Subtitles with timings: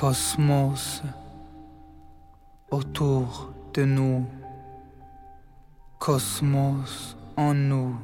[0.00, 1.02] cosmos
[2.70, 4.24] autour de nous,
[5.98, 7.96] cosmos en nous.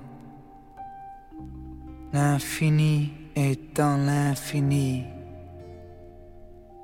[2.13, 5.05] L'infini est dans l'infini.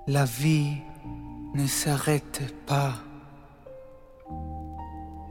[0.07, 0.77] La vie
[1.56, 2.95] ne s'arrête pas.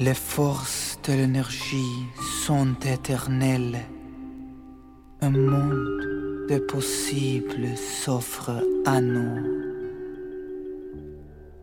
[0.02, 1.96] Les forces de l'énergie
[2.46, 3.80] sont éternelles.
[5.22, 9.69] Un monde de possibles s'offre à nous.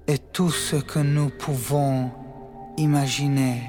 [0.08, 2.10] Et tout ce que nous pouvons
[2.76, 3.62] imaginer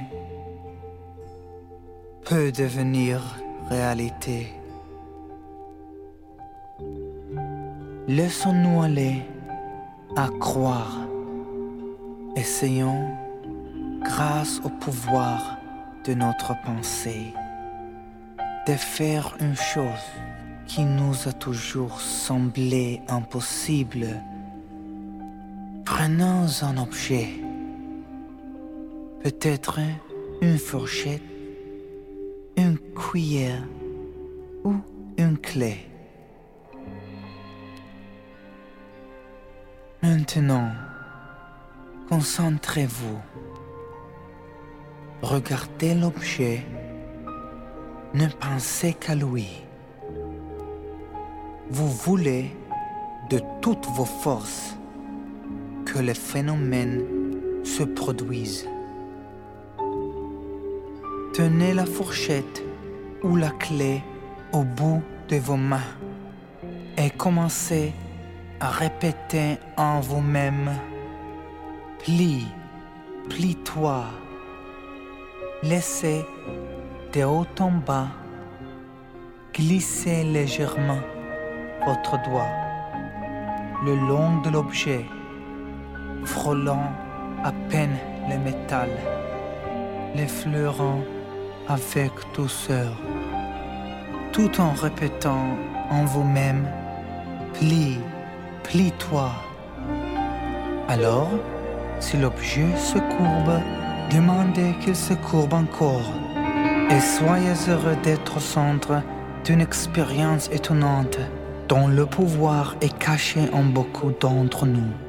[2.26, 3.22] peut devenir
[3.70, 4.54] réalité.
[8.08, 9.24] Laissons-nous aller
[10.16, 11.00] à croire.
[12.36, 13.10] Essayons,
[14.04, 15.58] grâce au pouvoir
[16.06, 17.34] de notre pensée,
[18.68, 20.08] de faire une chose
[20.68, 24.22] qui nous a toujours semblé impossible.
[26.00, 27.28] Prenons un objet,
[29.24, 29.80] peut-être
[30.44, 31.24] une fourchette,
[32.56, 33.64] une cuillère
[34.64, 34.76] ou
[35.18, 35.90] une clé.
[40.04, 40.70] Maintenant,
[42.10, 43.20] concentrez-vous.
[45.24, 46.64] Regardez l'objet.
[48.14, 49.48] Ne pensez qu'à lui.
[51.72, 52.56] Vous voulez
[53.32, 54.78] de toutes vos forces
[55.88, 57.02] que le phénomène
[57.64, 58.68] se produise.
[61.34, 62.62] Tenez la fourchette
[63.24, 64.04] ou la clé
[64.52, 65.92] au bout de vos mains
[66.98, 67.94] et commencez
[68.60, 70.72] à répéter en vous-même
[72.00, 72.48] Plie,
[73.30, 74.06] plie-toi.
[75.64, 76.26] Laissez
[77.14, 78.10] de haut en bas
[79.54, 81.02] glisser légèrement
[81.86, 82.54] votre doigt
[83.84, 85.06] le long de l'objet,
[86.28, 86.92] frôlant
[87.44, 87.98] à peine
[88.30, 88.90] le métal,
[90.16, 91.00] l'effleurant
[91.68, 92.92] avec douceur,
[94.34, 95.58] tout en répétant
[95.90, 96.68] en vous-même
[97.54, 97.98] Plie,
[98.64, 99.32] plie-toi.
[100.90, 101.32] Alors,
[102.00, 103.60] si l'objet se courbe,
[104.12, 106.12] demandez qu'il se courbe encore
[106.92, 109.02] et soyez heureux d'être au centre
[109.44, 111.18] d'une expérience étonnante
[111.68, 115.07] dont le pouvoir est caché en beaucoup d'entre nous.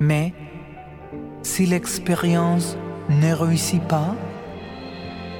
[0.00, 0.32] Mais
[1.42, 2.78] si l'expérience
[3.10, 4.14] ne réussit pas,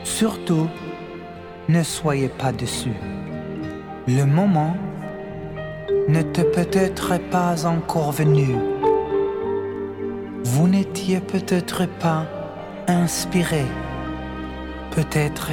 [0.04, 0.68] surtout
[1.68, 3.00] ne soyez pas déçus.
[4.06, 4.76] Le moment
[6.08, 8.54] n'était peut-être pas encore venu.
[10.44, 12.26] Vous n'étiez peut-être pas
[12.88, 13.64] inspiré.
[14.90, 15.50] Peut-être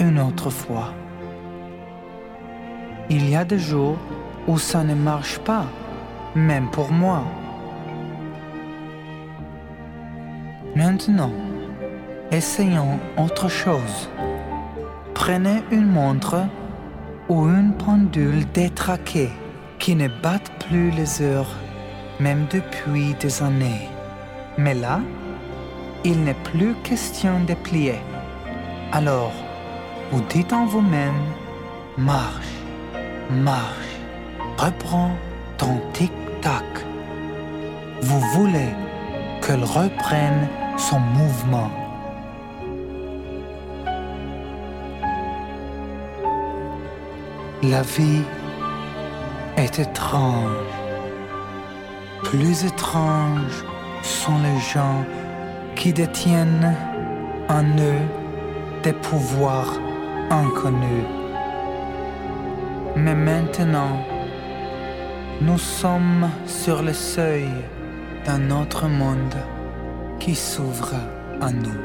[0.00, 0.92] une autre fois.
[3.08, 3.98] Il y a des jours
[4.48, 5.66] où ça ne marche pas,
[6.34, 7.24] même pour moi.
[10.76, 11.32] Maintenant,
[12.30, 14.08] essayons autre chose.
[15.14, 16.44] Prenez une montre
[17.28, 19.30] ou une pendule détraquée
[19.80, 21.56] qui ne battent plus les heures,
[22.20, 23.88] même depuis des années.
[24.58, 25.00] Mais là,
[26.04, 27.98] il n'est plus question de plier.
[28.92, 29.32] Alors,
[30.12, 31.22] vous dites en vous-même,
[31.98, 32.54] marche,
[33.28, 33.98] marche,
[34.56, 35.16] reprends
[35.58, 36.64] ton tic-tac.
[38.02, 38.72] Vous voulez
[39.42, 40.48] qu'elle reprenne
[40.80, 41.70] son mouvement.
[47.62, 48.22] La vie
[49.58, 50.72] est étrange.
[52.24, 53.62] Plus étranges
[54.02, 55.04] sont les gens
[55.76, 56.74] qui détiennent
[57.48, 58.06] en eux
[58.82, 59.74] des pouvoirs
[60.30, 61.06] inconnus.
[62.96, 63.96] Mais maintenant,
[65.42, 67.48] nous sommes sur le seuil
[68.24, 69.36] d'un autre monde
[70.20, 70.94] qui s'ouvre
[71.40, 71.80] à nous,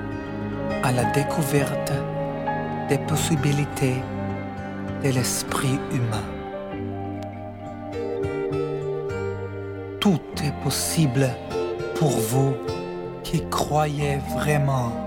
[0.84, 1.92] à la découverte
[2.90, 3.96] des possibilités
[5.04, 6.36] de l'esprit humain.
[10.06, 11.28] tout est possible
[11.96, 12.54] pour vous
[13.24, 15.05] qui croyez vraiment.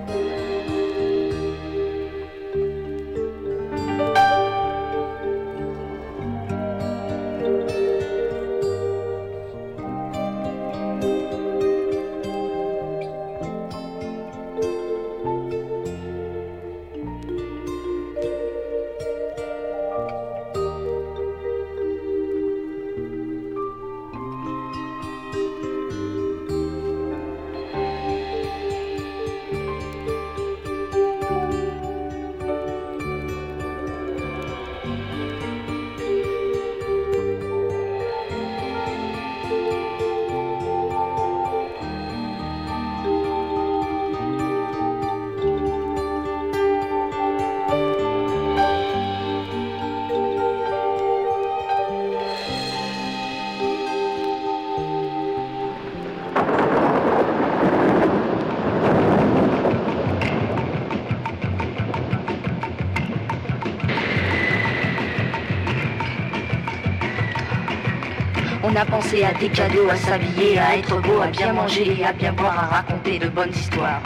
[69.00, 72.32] Pensé à des cadeaux, à s'habiller, à être beau, à bien manger et à bien
[72.32, 74.02] boire, à raconter de bonnes histoires.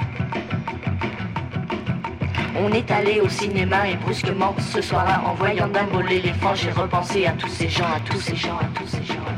[2.55, 7.25] On est allé au cinéma et brusquement ce soir-là, en voyant Dumbo l'éléphant, j'ai repensé
[7.25, 9.32] à tous ces gens, à tous ces gens, à tous ces gens.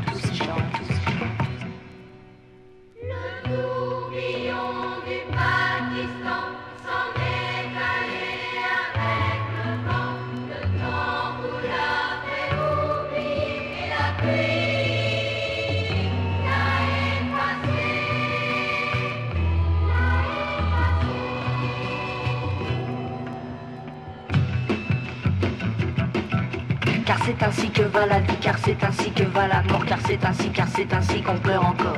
[30.25, 31.97] Ainsi, car c'est ainsi qu'on pleure encore.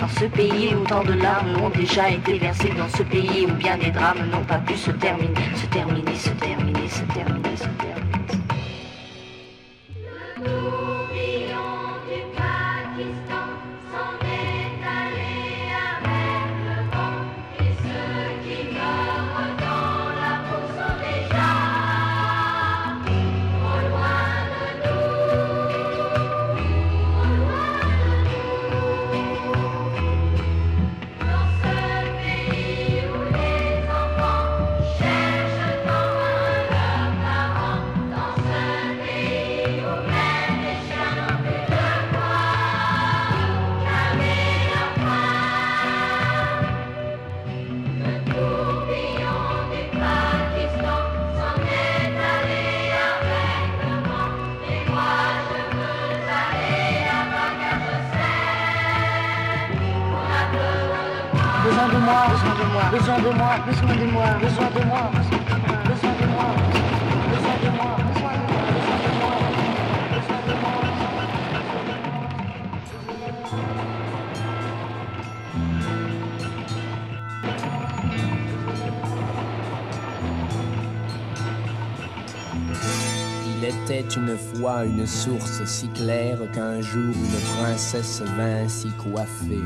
[0.00, 3.54] Dans ce pays où tant de larmes ont déjà été versées, dans ce pays où
[3.54, 7.64] bien des drames n'ont pas pu se terminer, se terminer, se terminer, se terminer, se
[7.64, 7.87] terminer.
[62.98, 66.48] Besoin de moi, besoin de moi, besoin de moi, besoin de moi,
[67.30, 68.86] besoin de moi, besoin de moi,
[70.12, 70.78] besoin de moi.
[83.46, 89.62] Il était une fois une source si claire qu'un jour une princesse vint s'y coiffer.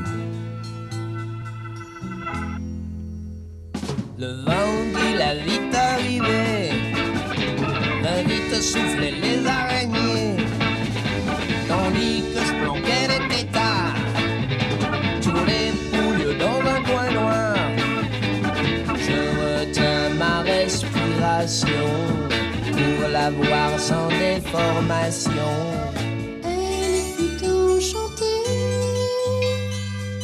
[26.44, 28.42] Elle fut enchantée,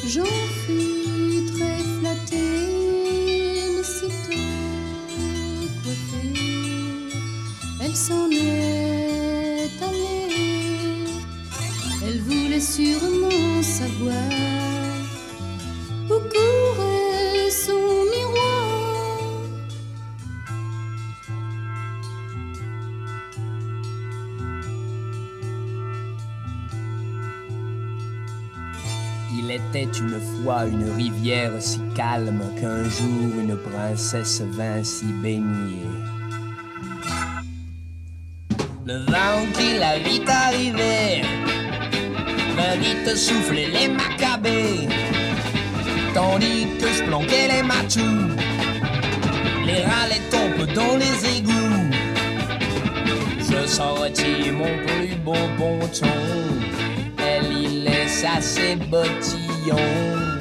[0.07, 0.25] j'en
[0.65, 2.59] fus très flattée.
[7.81, 11.07] Elle s'en est allée.
[12.07, 14.68] Elle voulait sûrement savoir
[29.59, 35.87] était une fois une rivière si calme qu'un jour une princesse vint s'y baigner.
[38.87, 41.23] Le vent qui la vit arriver
[42.57, 44.89] va vite souffler les macabées,
[46.15, 48.31] tandis que je planquais les matous.
[49.67, 51.91] Les rats les tombent dans les égouts.
[53.51, 56.07] Je sortis mon plus beau ponton,
[57.19, 59.48] elle y laissa ses bottillons.
[59.69, 60.38] Puis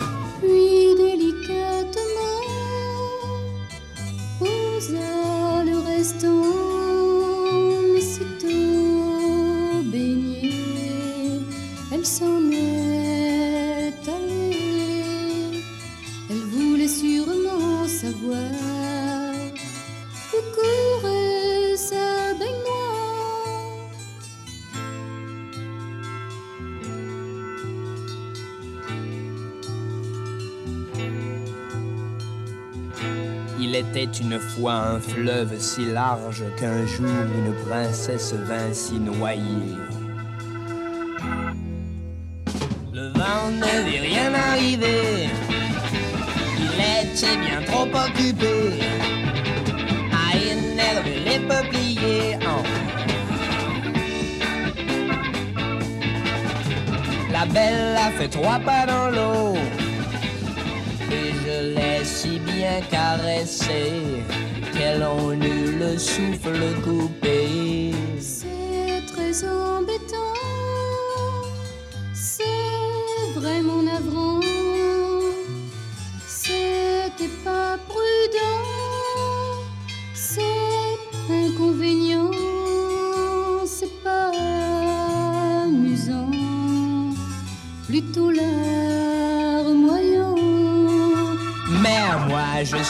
[34.16, 39.76] une fois un fleuve si large qu'un jour une princesse vint s'y noyer.
[42.94, 45.30] Le vent ne vit rien arriver,
[46.58, 48.80] il était bien trop occupé
[50.12, 52.38] à énerver les peupliers.
[52.44, 52.64] Oh.
[57.32, 59.57] La belle a fait trois pas dans l'eau
[62.78, 64.24] bien caressée
[64.74, 67.07] qu'elle en eut le souffle coupé.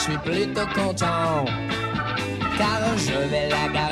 [0.08, 1.44] suis plutôt content,
[2.56, 3.87] car je vais la gagner.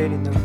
[0.00, 0.39] fading the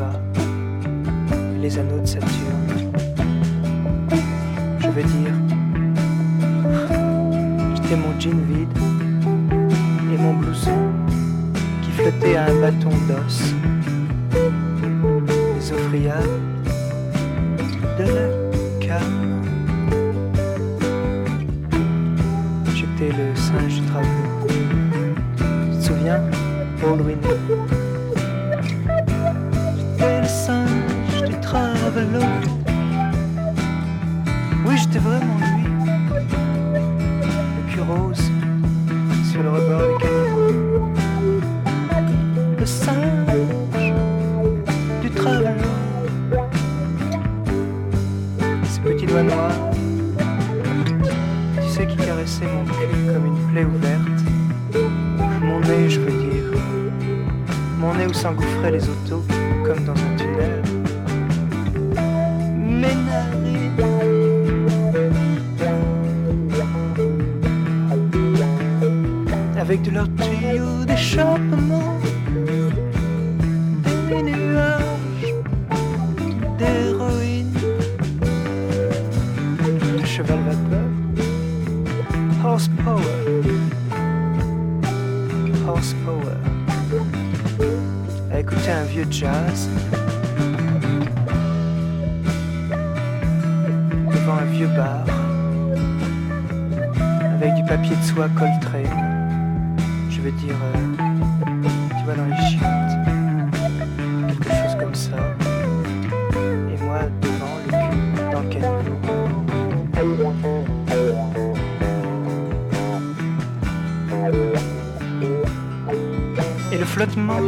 [116.76, 117.40] et le flottement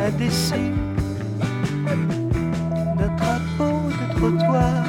[0.00, 0.70] indécis
[2.96, 4.84] notre drapeau de trottoir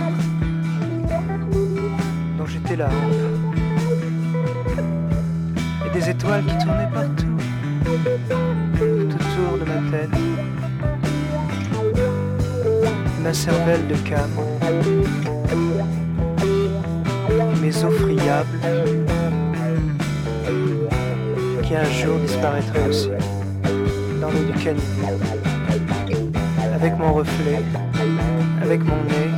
[2.37, 2.89] dont j'étais là
[5.85, 7.37] et des étoiles qui tournaient partout
[8.77, 10.09] tout autour de ma tête.
[13.23, 14.29] Ma cervelle de cam
[17.61, 19.04] mes os friables
[21.75, 23.09] un jour disparaîtrait aussi,
[24.21, 25.19] dans l'eau du canyon,
[26.73, 27.59] avec mon reflet,
[28.61, 29.34] avec mon nez,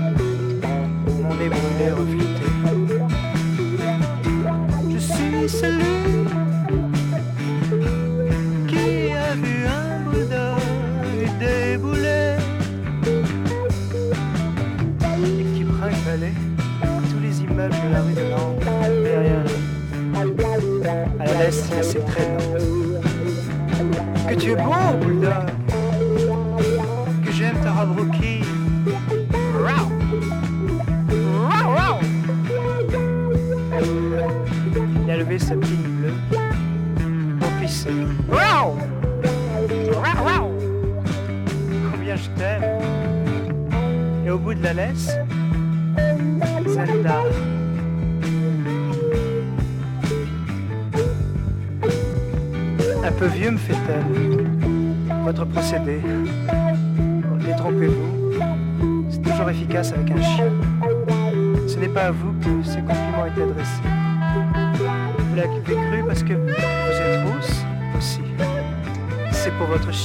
[21.47, 22.27] caresse ses traits.
[24.27, 25.46] Que tu es beau, Bulldog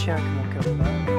[0.02, 1.11] chien que mon cœur.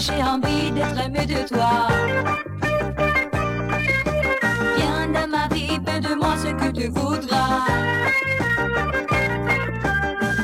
[0.00, 1.88] j'ai envie d'être aimé de toi.
[4.76, 7.66] Viens dans ma vie, fais de moi ce que tu voudras.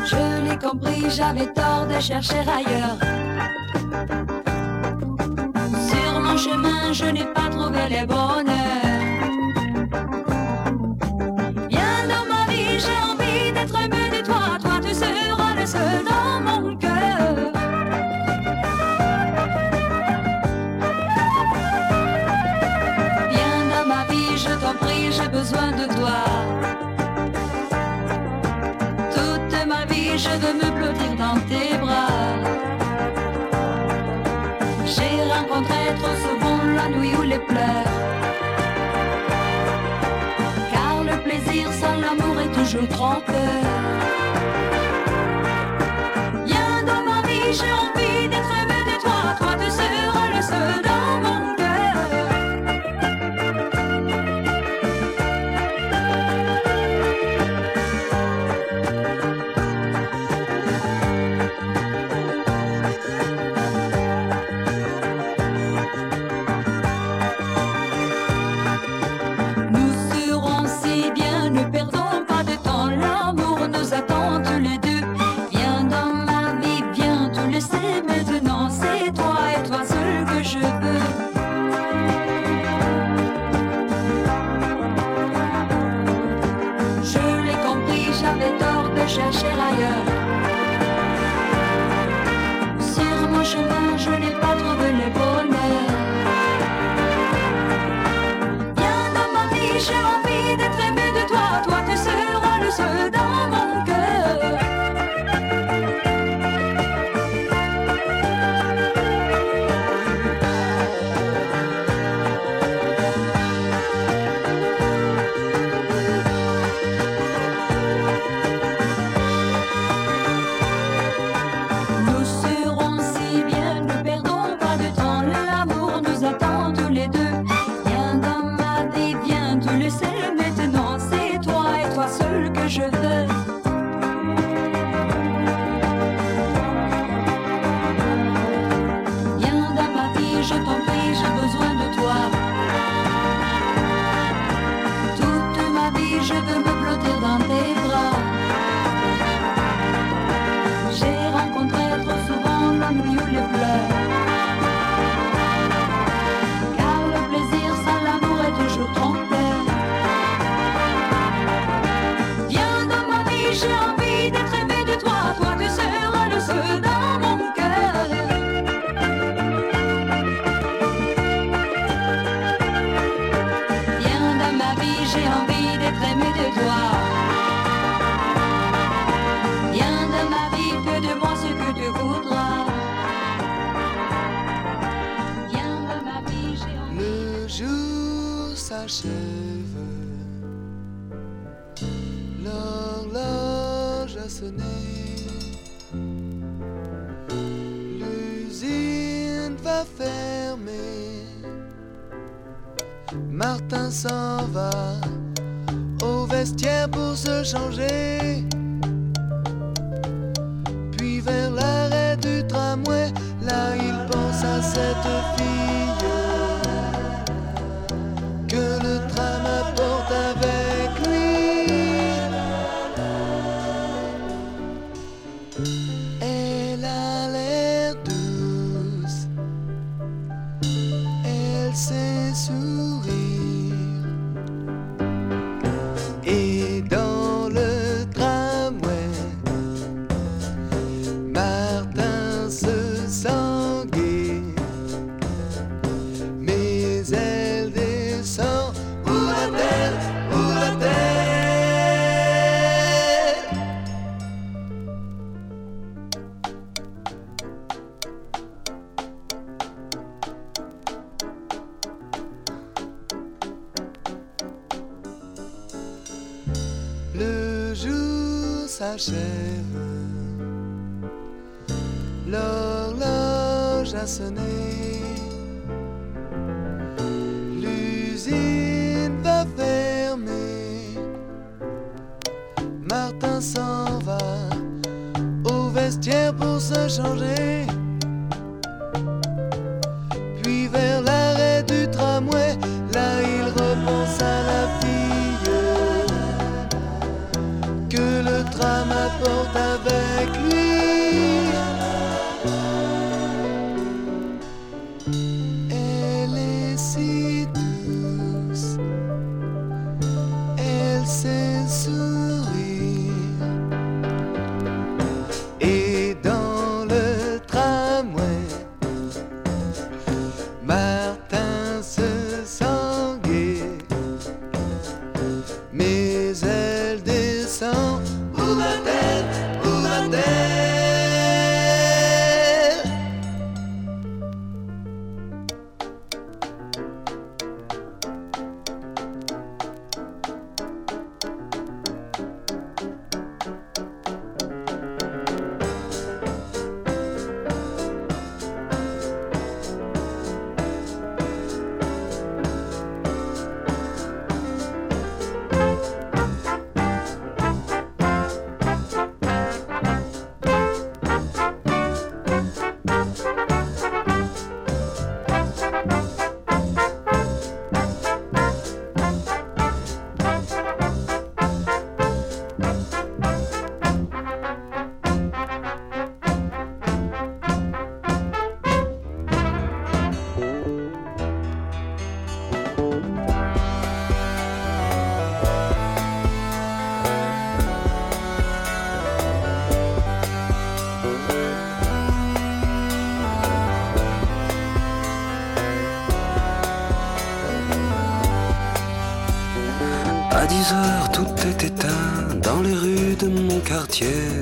[0.05, 2.99] Je l'ai compris, j'avais tort de chercher ailleurs.
[5.89, 8.86] Sur mon chemin, je n'ai pas trouvé le bonheur.
[30.39, 32.37] de me blottir dans tes bras.
[34.85, 37.95] J'ai rencontré trop souvent la nuit ou les pleurs.
[40.73, 43.63] Car le plaisir sans l'amour est toujours trompeur.
[46.45, 50.86] Bien dans ma vie, j'ai envie d'être aimé de toi, toi tu seras le seul.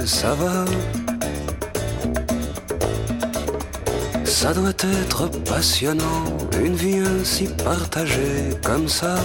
[0.04, 0.64] Ça va?
[4.24, 6.24] Ça doit être passionnant,
[6.64, 9.16] une vie ainsi partagée comme ça.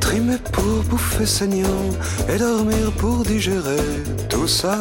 [0.00, 1.90] Trimer pour bouffer saignant
[2.28, 3.80] et dormir pour digérer
[4.28, 4.78] tout ça.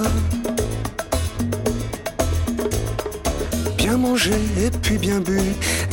[3.78, 5.40] Bien manger et puis bien bu,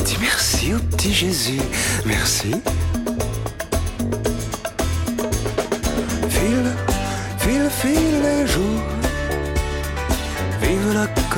[0.05, 1.61] dis merci au petit Jésus,
[2.05, 2.53] merci.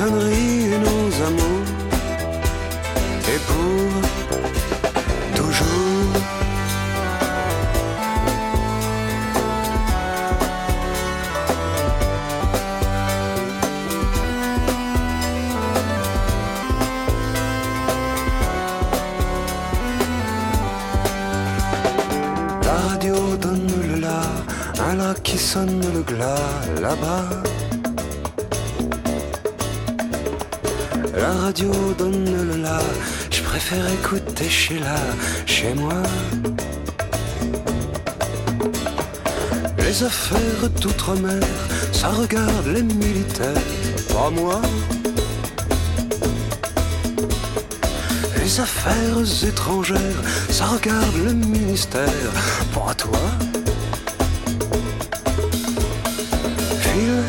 [0.07, 0.68] Vive
[34.11, 34.95] écouter chez la,
[35.45, 36.01] chez moi.
[39.77, 41.43] Les affaires d'outre-mer,
[41.91, 43.67] ça regarde les militaires,
[44.11, 44.61] pas moi.
[48.41, 52.31] Les affaires étrangères, ça regarde le ministère,
[52.73, 53.25] pas toi.
[56.81, 57.23] File,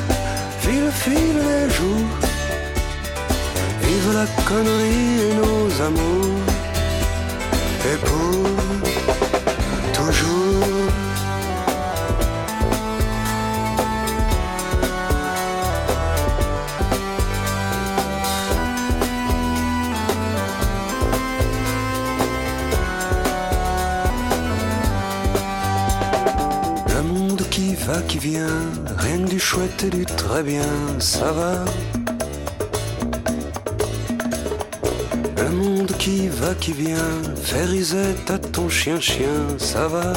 [0.61, 2.11] file, file les jours,
[3.83, 6.60] vive la connerie et nos amours,
[7.85, 8.49] et pour
[9.95, 10.93] toujours.
[26.89, 28.47] Le monde qui va, qui vient,
[28.99, 30.63] rien du chouette et du très bien,
[30.99, 31.65] ça va.
[36.11, 40.13] Qui va, qui vient, faire risette à ton chien-chien, ça va.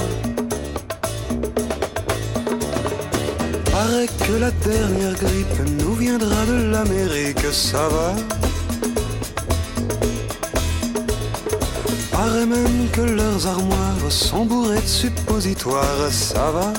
[3.72, 8.10] Paraît que la dernière grippe nous viendra de l'Amérique, ça va.
[12.12, 16.74] Paraît même que leurs armoires sont bourrées de suppositoires, ça va.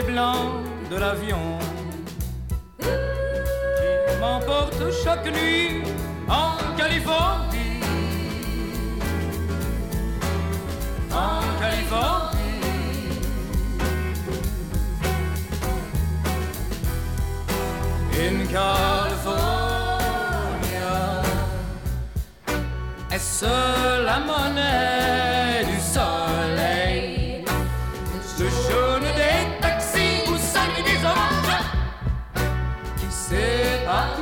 [0.00, 1.58] blanc de l'avion
[2.80, 5.82] qui m'emporte chaque nuit
[6.28, 7.80] en Californie.
[11.12, 12.38] En Californie.
[18.14, 19.42] In California,
[23.10, 25.41] est-ce la monnaie?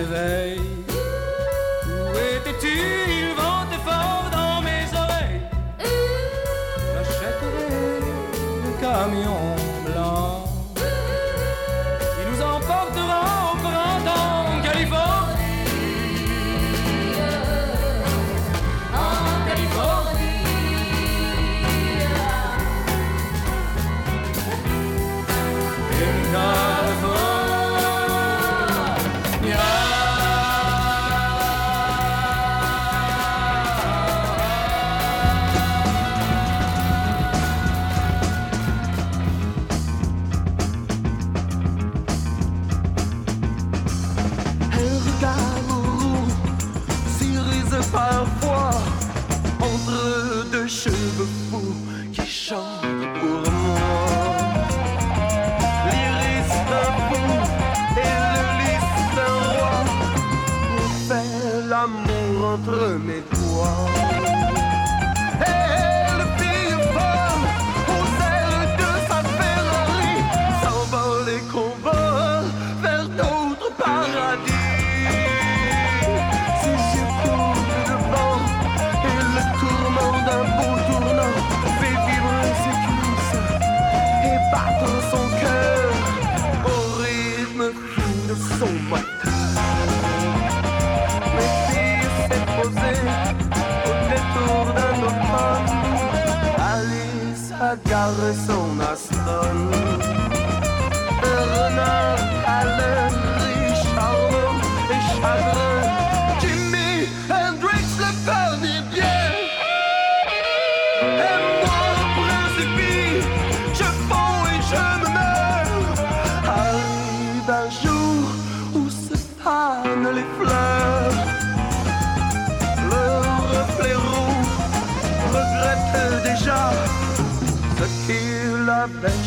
[0.00, 0.39] over.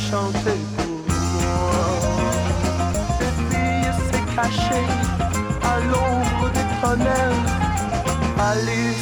[0.09, 1.73] chanter pour moi.
[3.19, 4.88] Cette fille s'est cachée
[5.63, 7.45] à l'ombre des tonnelles.
[8.39, 8.92] Allez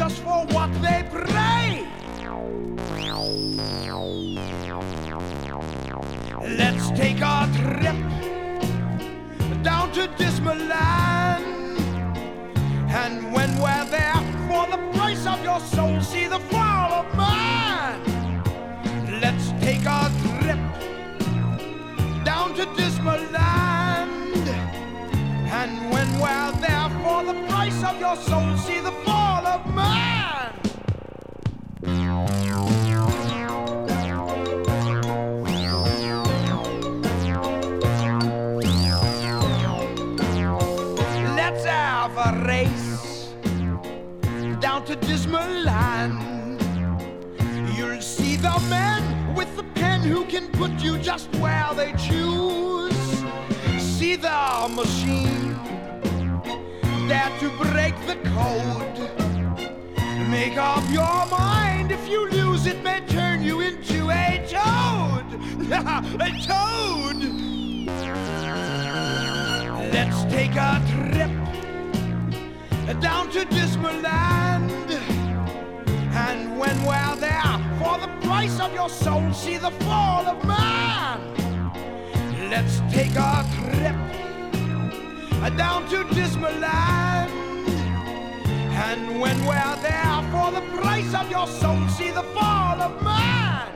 [0.00, 0.49] just for
[50.70, 52.94] put you just where they choose.
[53.78, 55.54] See the machine
[57.08, 58.98] there to break the code.
[60.28, 65.26] Make up your mind if you lose it may turn you into a toad.
[66.20, 67.16] a toad.
[69.92, 71.30] Let's take a trip
[73.00, 74.49] down to Dismal Land.
[78.00, 81.20] The price of your soul, see the fall of man.
[82.48, 83.96] Let's take a trip
[85.56, 87.30] down to Dismal Land.
[88.88, 93.68] And when we're there, for the price of your soul, see the fall of man.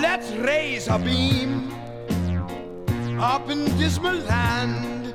[0.00, 1.45] Let's raise a beam
[3.26, 5.12] up in Dismal Land.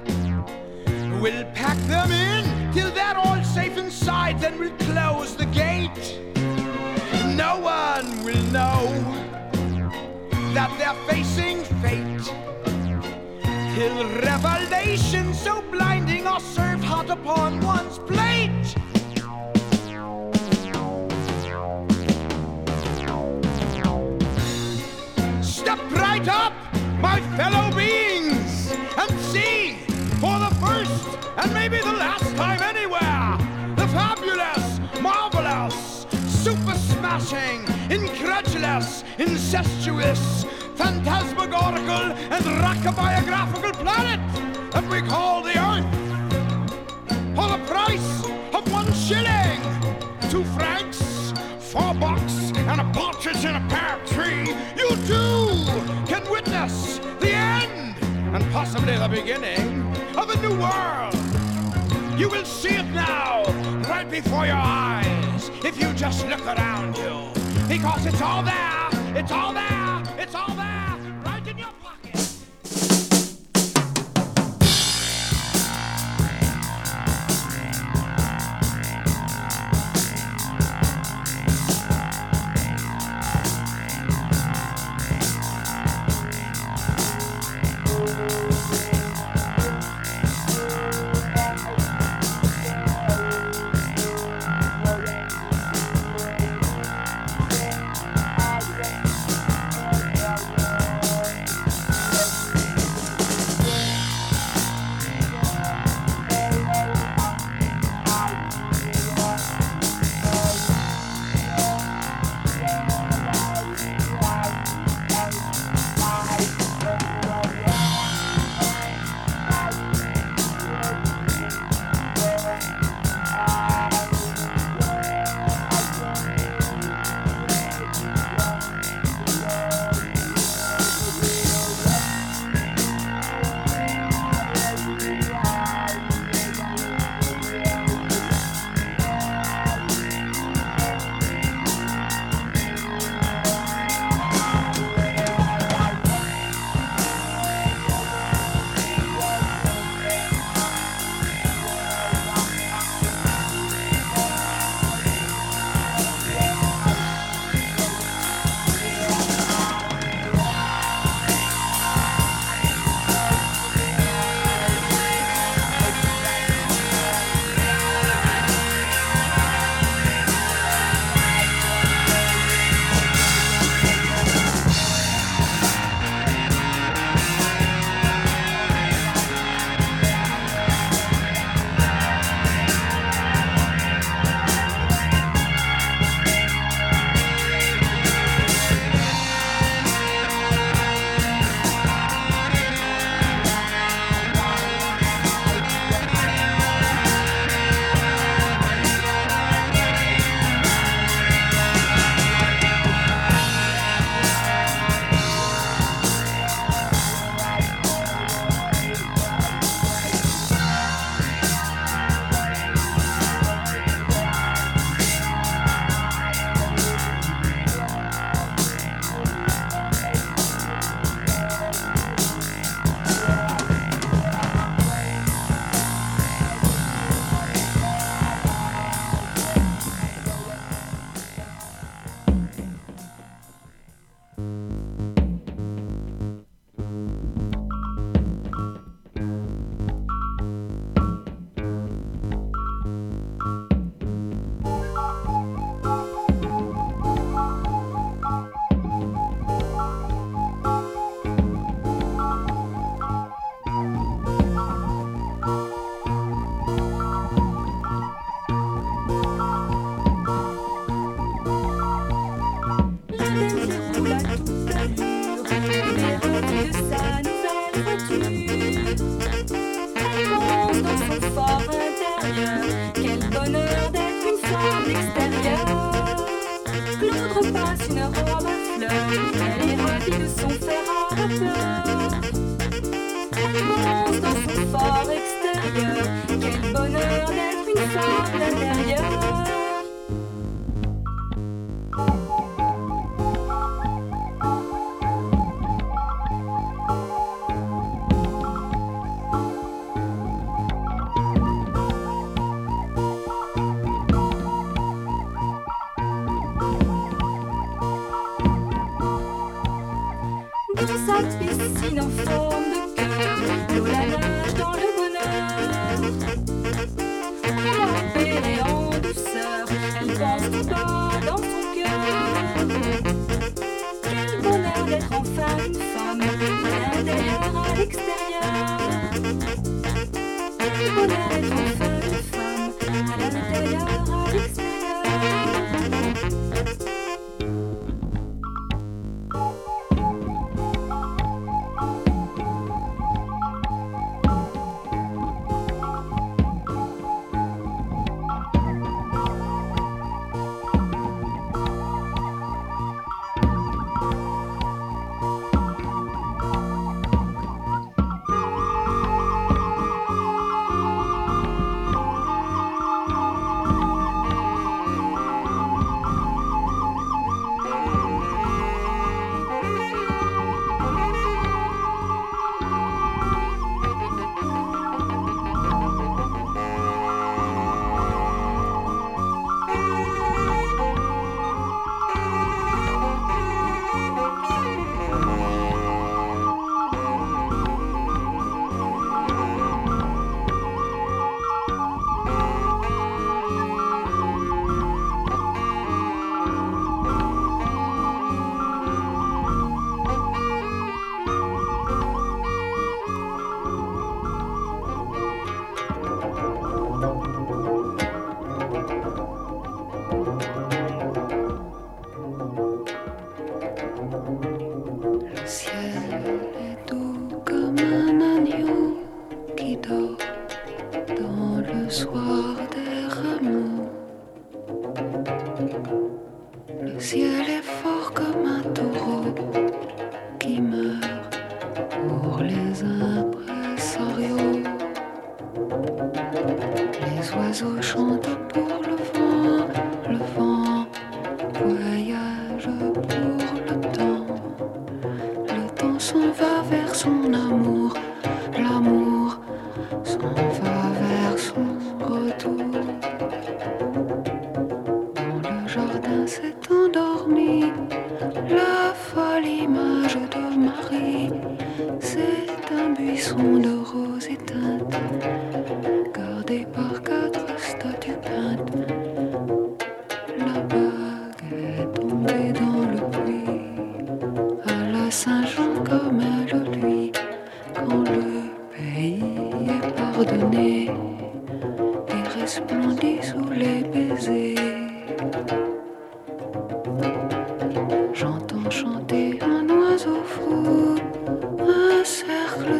[1.21, 6.19] We'll pack them in till they're all safe inside, then we'll close the gate.
[7.37, 8.81] No one will know
[10.53, 12.25] that they're facing fate.
[13.75, 13.97] Till
[14.31, 18.75] revelation so blinding are served hot upon one's plate.
[25.41, 26.53] Step right up,
[27.01, 29.77] my fellow beings, and see
[30.19, 33.37] for the first and maybe the last time anywhere
[33.75, 40.45] the fabulous, marvelous, super smashing, incredulous, incestuous,
[40.75, 44.19] phantasmagorical, and rockabiographical planet
[44.71, 45.89] that we call the Earth.
[47.35, 49.59] For the price of one shilling,
[50.29, 54.47] two francs, four bucks, and a partridge in a pear tree,
[54.77, 55.65] you too
[56.07, 57.95] can witness the end
[58.33, 61.13] and possibly the beginning of a new world.
[62.17, 63.43] You will see it now,
[63.89, 67.29] right before your eyes, if you just look around you.
[67.67, 70.80] Because it's all there, it's all there, it's all there,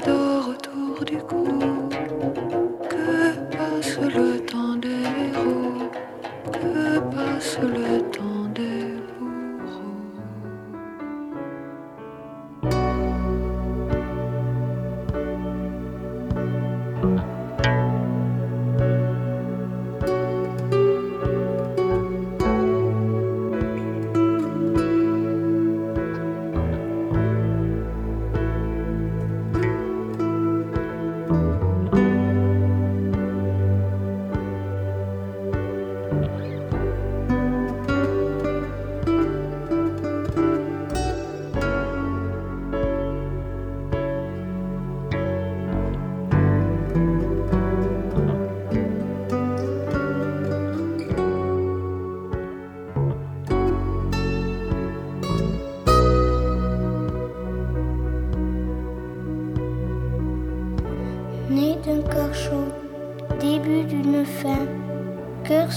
[0.05, 1.70] d'or autour du cou.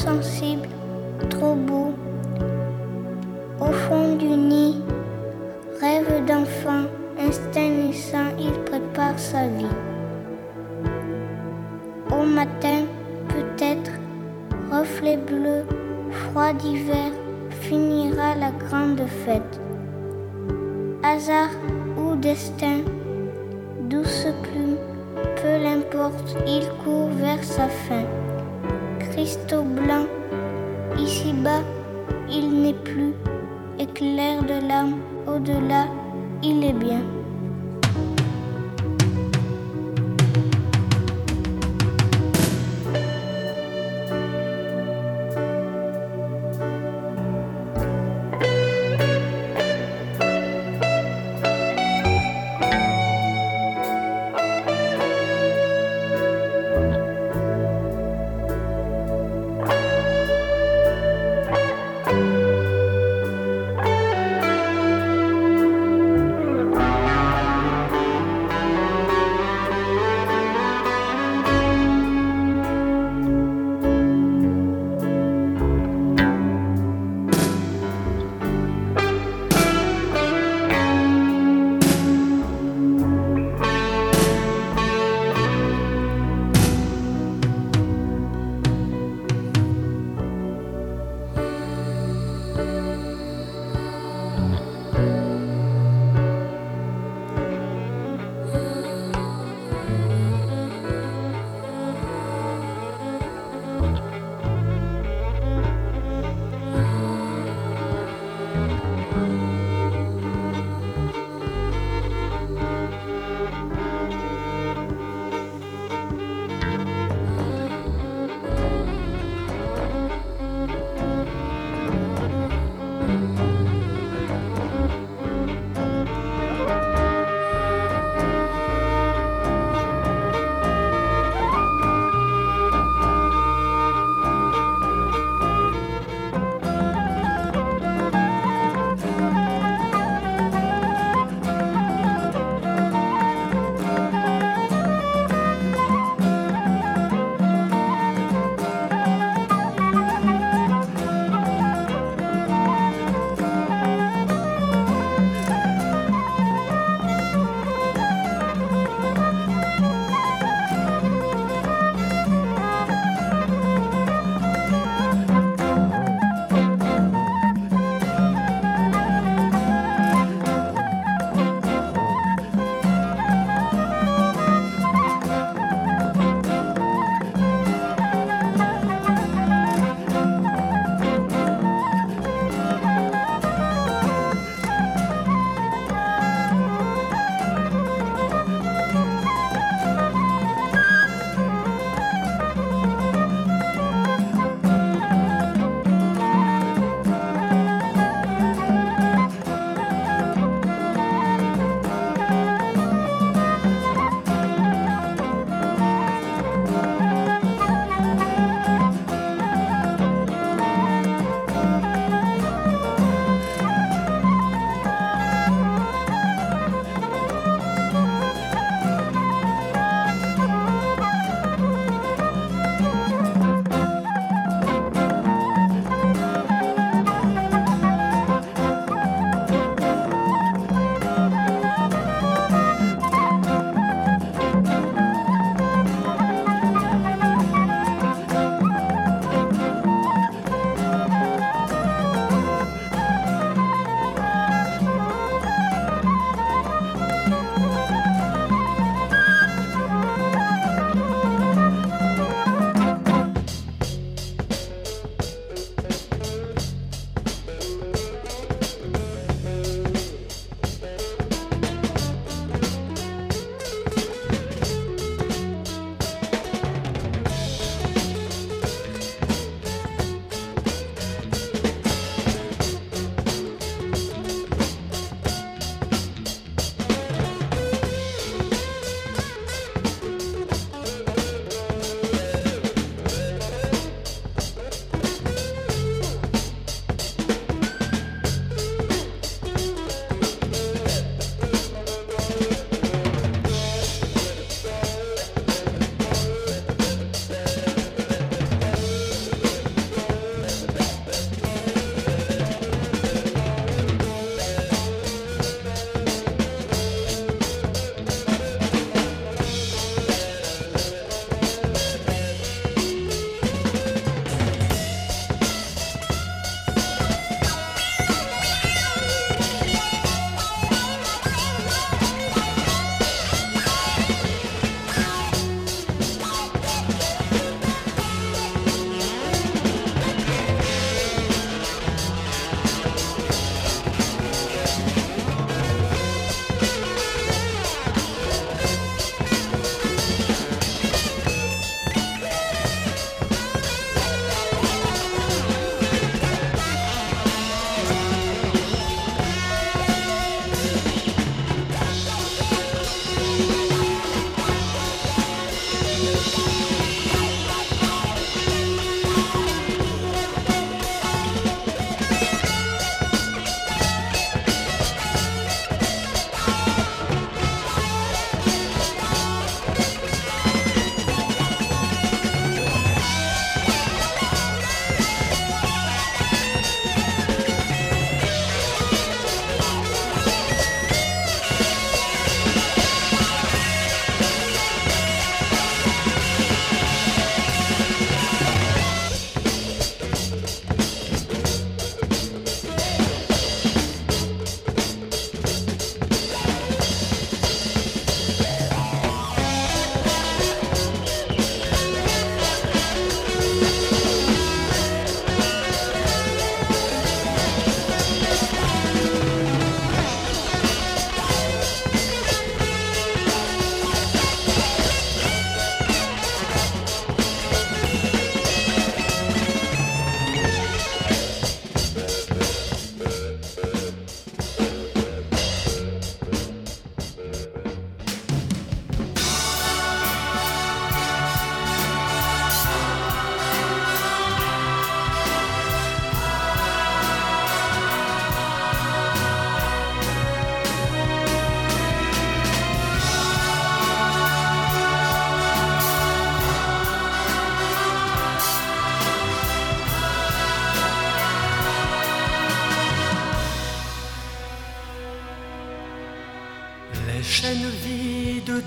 [0.04, 0.33] 伤心。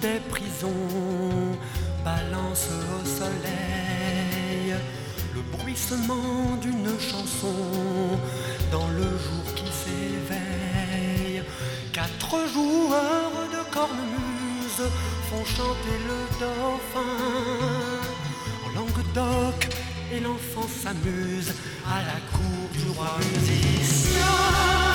[0.01, 1.57] Des prisons
[2.03, 4.75] balancent au soleil
[5.35, 7.55] le bruissement d'une chanson
[8.71, 11.43] dans le jour qui s'éveille.
[11.93, 14.85] Quatre joueurs de cornemuse
[15.29, 17.13] font chanter le dauphin
[18.65, 19.69] en langue d'oc
[20.13, 21.53] et l'enfant s'amuse
[21.85, 24.86] à la cour du roi musicien.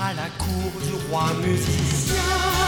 [0.00, 2.65] À la cour du roi musicien.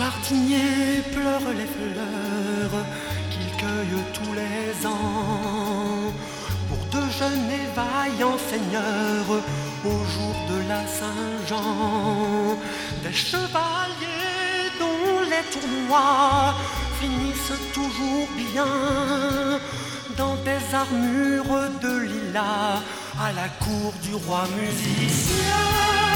[0.00, 2.76] Jardinier pleure les fleurs
[3.30, 6.12] qu'il cueille tous les ans
[6.68, 9.32] pour deux jeunes et vaillants seigneurs
[9.84, 12.56] au jour de la Saint-Jean.
[13.04, 16.54] Des chevaliers dont les tournois
[17.00, 18.72] finissent toujours bien
[20.16, 22.80] dans des armures de lilas
[23.26, 26.09] à la cour du roi musicien.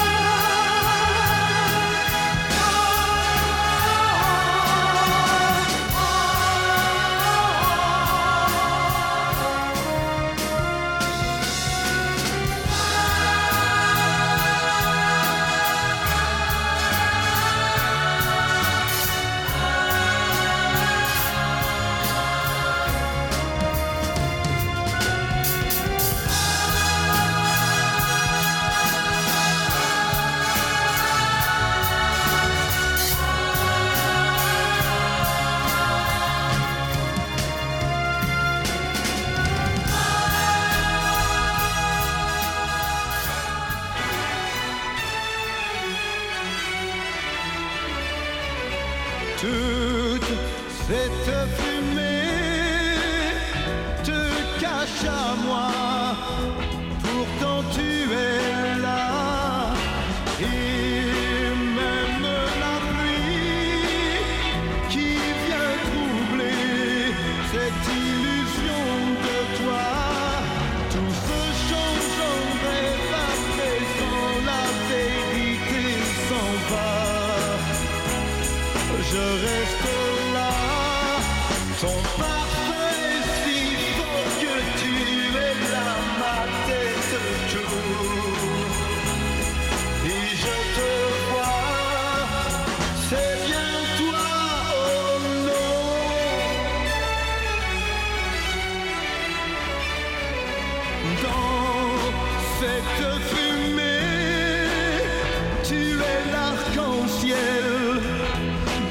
[105.62, 107.64] Tu es l'arc-en-ciel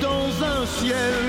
[0.01, 1.22] dans un ciel